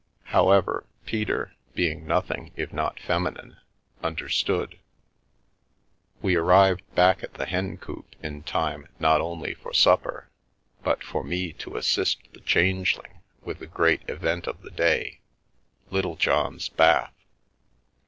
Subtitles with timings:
[0.33, 3.57] However, Peter, being nothing if not feminine,
[4.01, 4.79] under stood.
[6.23, 10.31] We arrived back at the Hencoop in time not only for supper,
[10.83, 15.19] but for me to assist the Changeling with the great event of the day—
[15.91, 17.13] Littlejohn's bath.